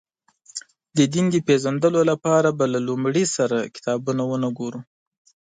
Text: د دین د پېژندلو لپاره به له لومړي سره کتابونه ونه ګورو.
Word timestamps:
د 0.97 0.99
دین 1.13 1.25
د 1.31 1.35
پېژندلو 1.47 2.01
لپاره 2.11 2.49
به 2.57 2.65
له 2.73 2.79
لومړي 2.87 3.25
سره 3.35 3.57
کتابونه 3.75 4.21
ونه 4.27 4.49
ګورو. 4.57 4.79